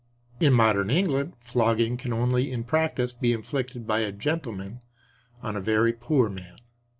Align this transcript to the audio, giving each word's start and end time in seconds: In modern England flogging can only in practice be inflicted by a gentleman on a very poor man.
In 0.39 0.51
modern 0.53 0.89
England 0.89 1.35
flogging 1.39 1.95
can 1.95 2.11
only 2.11 2.51
in 2.51 2.63
practice 2.63 3.13
be 3.13 3.33
inflicted 3.33 3.85
by 3.85 3.99
a 3.99 4.11
gentleman 4.11 4.81
on 5.43 5.55
a 5.55 5.61
very 5.61 5.93
poor 5.93 6.27
man. 6.27 6.55